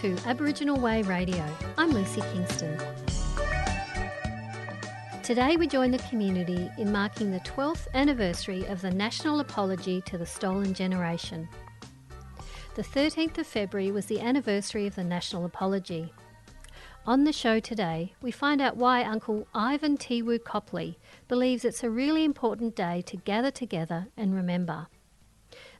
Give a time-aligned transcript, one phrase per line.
[0.00, 1.42] To Aboriginal Way Radio.
[1.78, 2.78] I'm Lucy Kingston.
[5.22, 10.18] Today we join the community in marking the 12th anniversary of the National Apology to
[10.18, 11.48] the Stolen Generation.
[12.74, 16.12] The 13th of February was the anniversary of the National Apology.
[17.06, 21.88] On the show today, we find out why Uncle Ivan Tiwu Copley believes it's a
[21.88, 24.88] really important day to gather together and remember.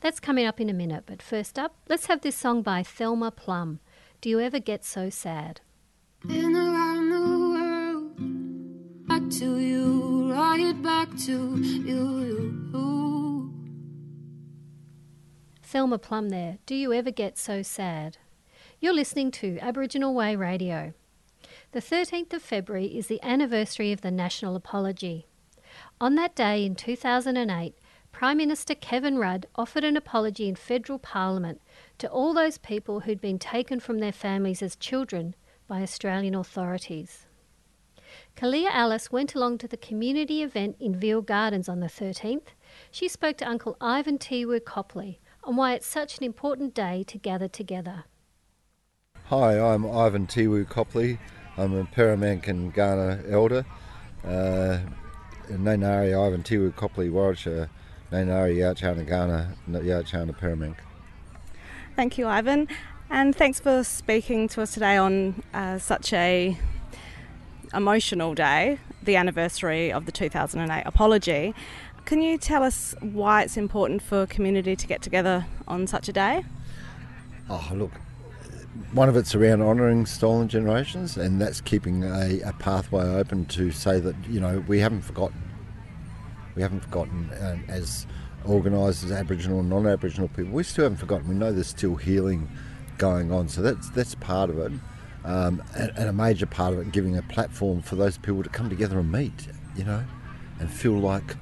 [0.01, 3.31] That's coming up in a minute, but first up, let's have this song by Thelma
[3.31, 3.81] Plum.
[4.21, 5.61] Do you ever get so sad?
[6.27, 7.21] Been around the
[7.55, 11.85] world, back to you, right back to you.
[12.73, 13.55] you.
[15.63, 16.59] Thelma Plum there.
[16.65, 18.17] Do you ever get so sad?
[18.81, 20.95] You're listening to Aboriginal Way Radio.
[21.73, 25.27] The 13th of February is the anniversary of the National Apology.
[26.01, 27.75] On that day in 2008,
[28.13, 31.61] Prime Minister Kevin Rudd offered an apology in federal parliament
[31.99, 35.35] to all those people who'd been taken from their families as children
[35.69, 37.27] by Australian authorities.
[38.37, 42.49] Kaliah Alice went along to the community event in Veale Gardens on the 13th.
[42.91, 47.19] She spoke to Uncle Ivan Tiwu Copley on why it's such an important day to
[47.19, 48.05] gather together.
[49.27, 51.19] Hi, I'm Ivan Tiwu Copley.
[51.57, 53.65] I'm a Peramangk and Kaurna elder.
[54.25, 54.79] Uh,
[55.49, 57.71] Ivan Tiwu Copley Warwickshire
[58.13, 60.77] Nainari Yachana Kaurna Yachana Peramangk.
[61.97, 62.69] Thank you, Ivan,
[63.09, 66.59] and thanks for speaking to us today on uh, such a
[67.73, 71.55] emotional day, the anniversary of the 2008 apology.
[72.05, 76.13] Can you tell us why it's important for community to get together on such a
[76.13, 76.45] day?
[77.49, 77.93] Oh, look,
[78.93, 83.71] one of it's around honouring stolen generations, and that's keeping a, a, pathway open to
[83.71, 85.43] say that you know we haven't forgotten.
[86.57, 88.07] We haven't forgotten um, as
[88.49, 90.53] organised as Aboriginal and non-Aboriginal people.
[90.53, 91.29] We still haven't forgotten.
[91.29, 92.49] We know there's still healing
[92.99, 94.73] going on, so that's that's part of it,
[95.25, 98.49] um, and, and a major part of it, giving a platform for those people to
[98.49, 100.03] come together and meet, you know,
[100.61, 101.37] and feel like,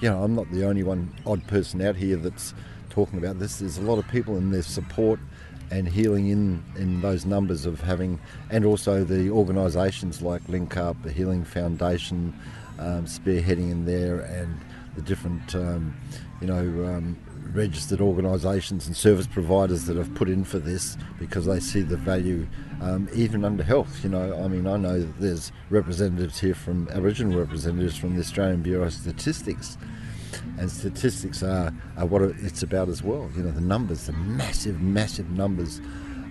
[0.00, 2.54] you know, I'm not the only one odd person out here that's
[2.90, 3.58] talking about this.
[3.58, 5.18] There's a lot of people in their support
[5.70, 11.00] and healing in, in those numbers of having, and also the organisations like Link Up,
[11.02, 12.38] the Healing Foundation,
[12.78, 14.60] um, spearheading in there, and
[14.94, 15.96] the different, um,
[16.40, 17.16] you know, um,
[17.52, 21.96] registered organisations and service providers that have put in for this because they see the
[21.96, 22.46] value,
[22.80, 24.02] um, even under health.
[24.04, 28.20] You know, I mean, I know that there's representatives here from Aboriginal representatives from the
[28.20, 29.76] Australian Bureau of Statistics
[30.58, 33.30] and statistics are, are what it's about as well.
[33.36, 35.80] You know, the numbers, the massive, massive numbers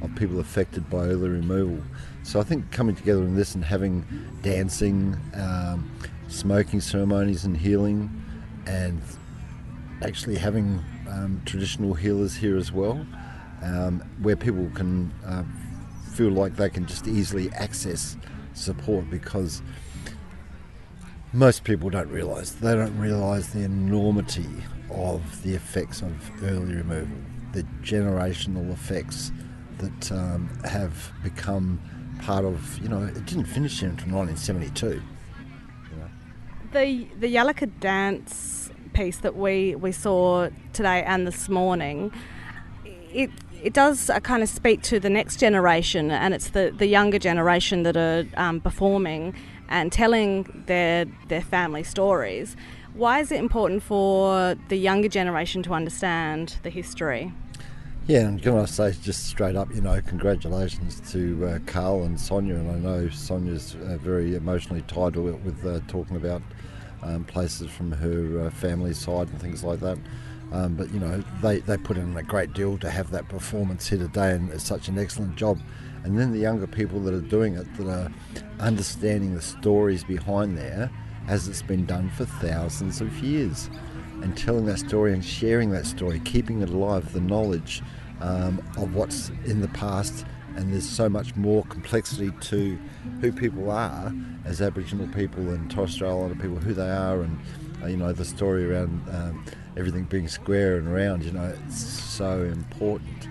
[0.02, 1.84] of people affected by early removal.
[2.24, 4.06] So I think coming together in this and having
[4.42, 5.92] dancing, um,
[6.28, 8.24] smoking ceremonies and healing,
[8.70, 9.02] and
[10.04, 13.06] actually having um, traditional healers here as well,
[13.64, 15.44] um, where people can uh,
[16.14, 18.16] feel like they can just easily access
[18.54, 19.62] support because
[21.34, 22.52] most people don't realise.
[22.52, 24.48] They don't realise the enormity
[24.92, 26.14] of the effects of
[26.44, 27.18] early removal,
[27.54, 29.32] the generational effects
[29.80, 31.80] that um, have become
[32.22, 34.88] part of, you know, it didn't finish until 1972.
[34.88, 35.02] You
[35.98, 36.10] know.
[36.74, 38.59] The, the Yalaka dance
[39.00, 42.12] piece that we, we saw today and this morning,
[43.14, 43.30] it
[43.64, 47.20] it does uh, kind of speak to the next generation, and it's the, the younger
[47.20, 49.34] generation that are um, performing
[49.70, 52.58] and telling their their family stories.
[52.94, 57.32] Why is it important for the younger generation to understand the history?
[58.08, 62.20] Yeah, and can I say just straight up, you know, congratulations to uh, Carl and
[62.20, 66.42] Sonia, and I know Sonia's uh, very emotionally tied to it with uh, talking about
[67.04, 69.98] um, places from her uh, family side and things like that.
[70.52, 73.88] Um, but you know, they, they put in a great deal to have that performance
[73.88, 75.60] here today, and it's such an excellent job
[76.04, 78.12] and then the younger people that are doing it that are
[78.60, 80.90] understanding the stories behind there
[81.28, 83.70] as it's been done for thousands of years
[84.22, 87.82] and telling that story and sharing that story keeping it alive the knowledge
[88.22, 90.26] um, of what's in the past
[90.60, 92.78] and there's so much more complexity to
[93.22, 94.14] who people are
[94.44, 97.40] as Aboriginal people and Torres Strait Islander people, who they are, and
[97.82, 99.46] uh, you know the story around um,
[99.78, 101.24] everything being square and round.
[101.24, 103.30] You know, it's so important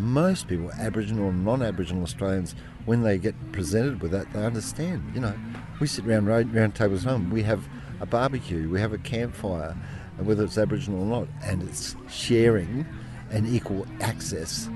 [0.00, 2.54] most people, Aboriginal and non-Aboriginal Australians,
[2.86, 5.12] when they get presented with that, they understand.
[5.14, 5.34] You know,
[5.78, 7.68] we sit around round, round tables home, we have
[8.00, 9.76] a barbecue, we have a campfire,
[10.16, 12.86] and whether it's Aboriginal or not, and it's sharing
[13.30, 14.70] and equal access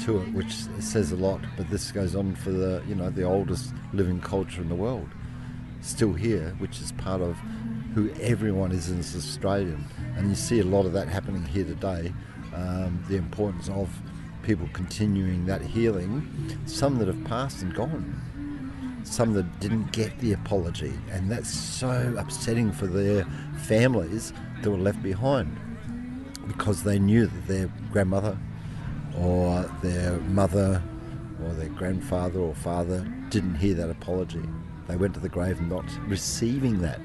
[0.00, 1.40] to it, which says a lot.
[1.56, 5.08] But this goes on for the you know the oldest living culture in the world,
[5.80, 7.36] still here, which is part of
[7.94, 9.84] who everyone is as Australian,
[10.16, 12.12] and you see a lot of that happening here today.
[12.54, 13.88] Um, the importance of
[14.42, 20.32] people continuing that healing, some that have passed and gone, some that didn't get the
[20.32, 23.24] apology, and that's so upsetting for their
[23.58, 24.32] families
[24.62, 25.58] that were left behind
[26.46, 28.36] because they knew that their grandmother
[29.18, 30.82] or their mother
[31.44, 34.42] or their grandfather or father didn't hear that apology.
[34.88, 37.00] They went to the grave not receiving that.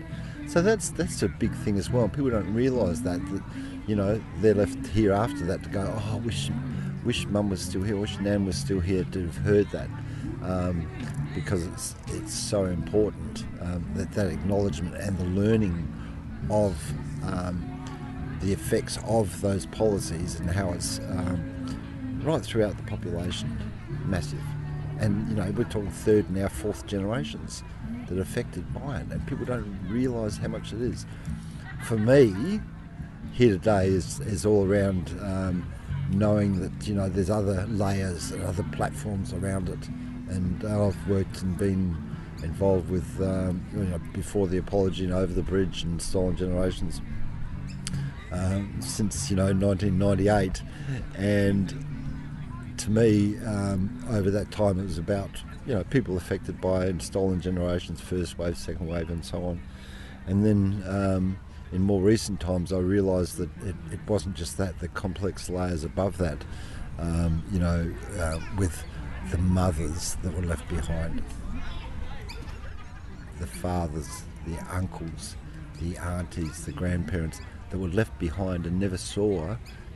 [0.48, 2.08] So that's that's a big thing as well.
[2.08, 3.44] People don't realise that that
[3.88, 5.82] you know they're left here after that to go.
[5.82, 6.52] Oh, I wish
[7.04, 7.98] wish Mum was still here.
[7.98, 9.90] Wish Nan was still here to have heard that.
[10.44, 10.88] Um,
[11.34, 15.92] because it's it's so important um, that that acknowledgement and the learning
[16.50, 16.76] of
[17.24, 17.72] um,
[18.42, 21.55] the effects of those policies and how it's um,
[22.26, 23.58] right throughout the population
[24.06, 24.42] massive.
[25.00, 27.64] And you know we're talking third and now fourth generations
[28.08, 31.06] that are affected by it, and people don't realise how much it is.
[31.84, 32.60] For me,
[33.34, 35.70] here today is is all around um,
[36.12, 39.90] knowing that you know there's other layers and other platforms around it
[40.30, 41.96] and I've worked and been
[42.44, 47.02] involved with um, you know, before the apology and over the bridge and stolen generations
[48.32, 50.62] um, since you know 1998
[51.16, 51.95] and
[52.86, 57.02] to me um, over that time it was about you know people affected by and
[57.02, 59.62] stolen generations first wave second wave and so on.
[60.28, 61.40] And then um,
[61.72, 65.84] in more recent times I realised that it, it, wasn't just that the complex layers
[65.84, 66.46] above that
[67.00, 68.84] um, you know uh, with
[69.32, 71.24] the mothers that were left behind,
[73.40, 75.36] the fathers, the uncles,
[75.82, 77.42] the aunties, the grandparents
[77.72, 79.56] that were left behind and never saw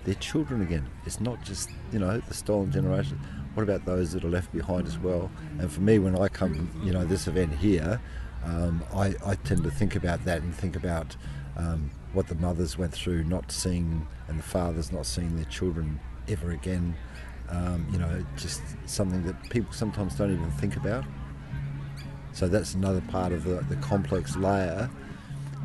[0.09, 0.89] their children again.
[1.05, 3.19] It's not just, you know, the stolen generation.
[3.53, 5.29] What about those that are left behind as well?
[5.59, 8.01] And for me, when I come, you know, this event here,
[8.43, 11.15] um, I, I, tend to think about that and think about
[11.57, 15.99] um, what the mothers went through, not seeing, and the fathers not seeing their children
[16.27, 16.95] ever again
[17.51, 21.03] um, you know, just something that people sometimes don't even think about.
[22.33, 24.89] So that's another part of the, the complex layer.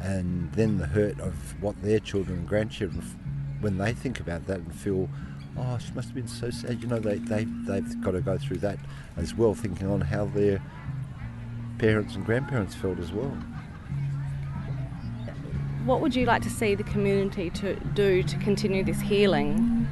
[0.03, 3.03] And then the hurt of what their children and grandchildren,
[3.65, 5.09] when they think about that and feel,
[5.57, 8.37] oh, she must have been so sad, you know, they, they, they've got to go
[8.37, 8.79] through that
[9.17, 10.63] as well, thinking on how their
[11.79, 13.37] parents and grandparents felt as well.
[15.87, 19.87] What would you like to see the community to do to continue this healing?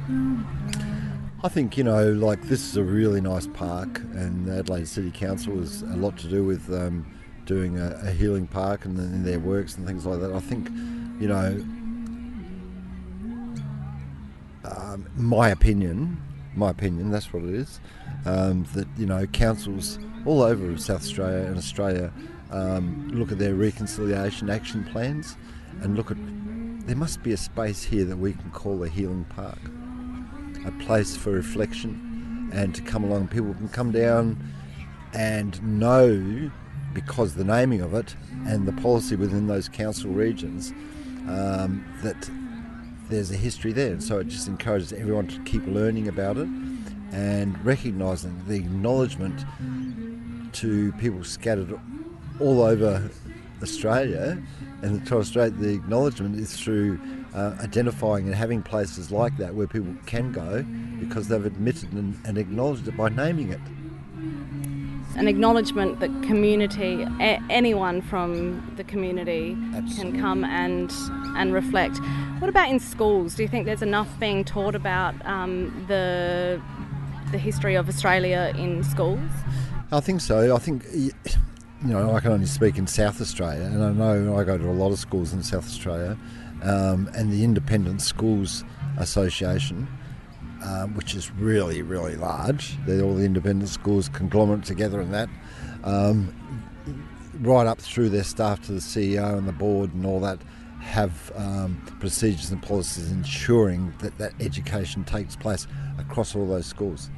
[1.43, 5.11] I think, you know, like this is a really nice park, and the Adelaide City
[5.11, 7.05] Council has a lot to do with um,
[7.45, 10.31] doing a, a, healing park and in their works and things like that.
[10.31, 10.69] I think,
[11.19, 11.63] you know,
[14.65, 16.21] um, my opinion,
[16.55, 17.79] my opinion, that's what it is,
[18.25, 22.11] um, that, you know, councils all over South Australia and Australia
[22.51, 25.35] um, look at their reconciliation action plans
[25.81, 26.17] and look at,
[26.85, 29.59] there must be a space here that we can call a healing park
[30.65, 33.27] a place for reflection and to come along.
[33.27, 34.37] People can come down
[35.13, 36.51] and know
[36.93, 38.15] because the naming of it
[38.45, 40.71] and the policy within those council regions
[41.27, 42.29] um, that
[43.13, 43.91] there's a history there.
[43.91, 46.47] And so it just encourages everyone to keep learning about it
[47.11, 49.45] and recognising the acknowledgement
[50.53, 51.79] to people scattered
[52.39, 53.09] all over
[53.61, 54.41] Australia
[54.81, 56.99] and the Torres Strait, the acknowledgement is through
[57.33, 60.63] uh, identifying and having places like that where people can go
[60.99, 63.61] because they've admitted and, and acknowledged it by naming it.
[65.15, 70.11] An acknowledgement that community, a- anyone from the community Absolutely.
[70.11, 70.91] can come and
[71.37, 71.99] and reflect.
[72.39, 73.35] What about in schools?
[73.35, 76.61] Do you think there's enough being taught about um, the
[77.31, 79.29] the history of Australia in schools?
[79.91, 80.55] I think so.
[80.55, 81.11] I think you
[81.83, 84.71] know, I can only speak in South Australia, and I know I go to a
[84.71, 86.17] lot of schools in South Australia,
[86.61, 88.63] um, and the Independent Schools
[88.97, 89.87] Association,
[90.63, 92.77] um, which is really, really large.
[92.85, 95.29] They're all the independent schools conglomerate together and that,
[95.83, 96.33] um,
[97.41, 100.39] right up through their staff to the CEO and the board and all that,
[100.79, 105.67] have um, procedures and policies ensuring that that education takes place
[105.97, 107.09] across all those schools.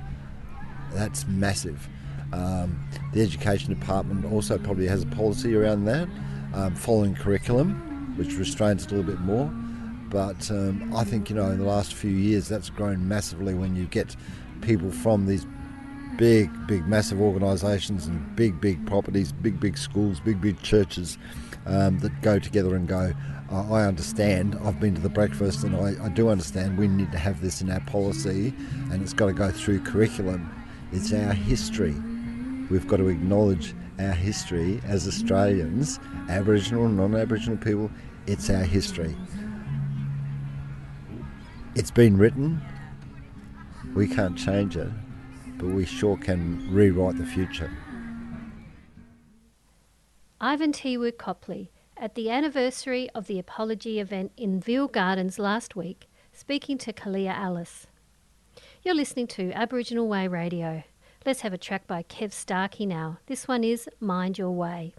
[0.94, 1.90] That's massive.
[2.32, 6.08] Um, the Education Department also probably has a policy around that,
[6.54, 9.52] um, following curriculum, which restrains it a little bit more.
[10.10, 13.76] But um, I think, you know, in the last few years, that's grown massively when
[13.76, 14.16] you get
[14.62, 15.46] people from these
[16.18, 21.18] big, big, massive organisations and big, big properties, big, big schools, big, big churches
[21.66, 23.14] um, that go together and go,
[23.52, 27.18] I understand, I've been to the breakfast and I, I do understand we need to
[27.18, 28.54] have this in our policy
[28.92, 30.50] and it's got to go through curriculum.
[30.92, 31.96] It's our history
[32.70, 37.92] we've got to acknowledge our history as Australians, Aboriginal and non Aboriginal people.
[38.28, 39.16] It's our history.
[41.76, 42.62] It's been written,
[43.94, 44.88] We can't change it,
[45.58, 47.70] but we sure can rewrite the future.
[50.40, 56.08] Ivan Tiwu Copley, at the anniversary of the Apology event in Veale Gardens last week,
[56.32, 57.88] speaking to Kaliah Alice.
[58.82, 60.84] You're listening to Aboriginal Way Radio.
[61.26, 63.20] Let's have a track by Kev Starkey now.
[63.26, 64.94] This one is Mind Your Way.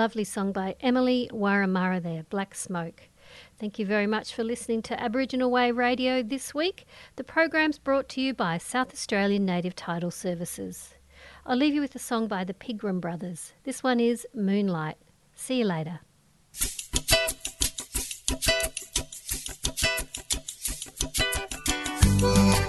[0.00, 3.02] lovely song by Emily Wurramara there, Black Smoke.
[3.58, 6.86] Thank you very much for listening to Aboriginal Way Radio this week.
[7.16, 10.94] The program's brought to you by South Australian Native Title Services.
[11.44, 13.52] I'll leave you with a song by the Pigram Brothers.
[13.64, 14.96] This one is Moonlight.
[15.34, 16.00] See you later.
[22.22, 22.59] Música